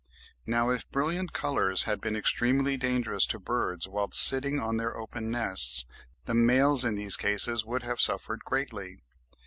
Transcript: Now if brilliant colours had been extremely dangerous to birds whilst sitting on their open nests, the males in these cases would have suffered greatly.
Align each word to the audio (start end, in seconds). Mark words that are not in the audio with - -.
Now 0.47 0.71
if 0.71 0.89
brilliant 0.89 1.31
colours 1.31 1.83
had 1.83 2.01
been 2.01 2.15
extremely 2.15 2.75
dangerous 2.75 3.27
to 3.27 3.37
birds 3.39 3.87
whilst 3.87 4.19
sitting 4.19 4.59
on 4.59 4.77
their 4.77 4.97
open 4.97 5.29
nests, 5.29 5.85
the 6.25 6.33
males 6.33 6.83
in 6.83 6.95
these 6.95 7.15
cases 7.15 7.65
would 7.67 7.83
have 7.83 8.01
suffered 8.01 8.43
greatly. 8.43 8.97